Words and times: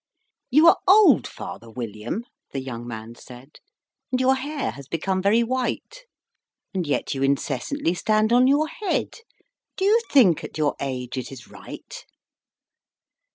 "YOU 0.49 0.67
are 0.67 0.79
old, 0.87 1.27
father 1.27 1.69
William," 1.69 2.25
the 2.53 2.59
young 2.59 2.87
man 2.87 3.13
said, 3.13 3.59
"And 4.11 4.19
your 4.19 4.33
hair 4.33 4.71
has 4.71 4.87
become 4.87 5.21
very 5.21 5.43
white; 5.43 6.05
And 6.73 6.87
yet 6.87 7.13
you 7.13 7.21
incessantly 7.21 7.93
stand 7.93 8.33
on 8.33 8.47
your 8.47 8.67
head 8.67 9.17
Do 9.77 9.85
you 9.85 10.01
think, 10.09 10.43
at 10.43 10.57
your 10.57 10.75
age, 10.79 11.17
it 11.19 11.31
is 11.31 11.47
right? 11.47 12.03